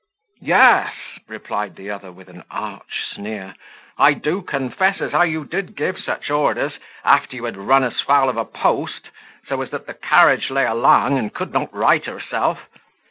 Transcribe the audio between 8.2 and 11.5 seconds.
of a post, so as that the carriage lay along, and